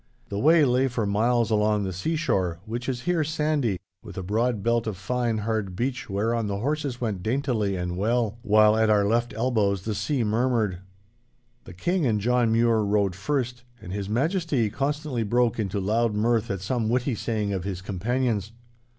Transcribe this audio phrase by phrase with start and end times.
[0.29, 4.63] The way lay for miles along the seashore, which is here sandy, with a broad
[4.63, 9.05] belt of fine hard beach whereon the horses went daintily and well, while at our
[9.05, 10.79] left elbows the sea murmured.
[11.65, 16.49] The King and John Mure rode first, and His Majesty constantly broke into loud mirth
[16.49, 18.53] at some witty saying of his companion's.